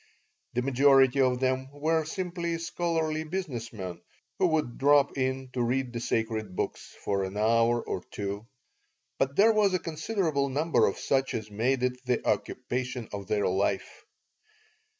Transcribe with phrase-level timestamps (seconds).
[0.53, 4.01] The majority of them were simply scholarly business men
[4.39, 8.47] who would drop in to read the sacred books for an hour or two,
[9.19, 13.45] but there was a considerable number of such as made it the occupation of their
[13.47, 14.03] life.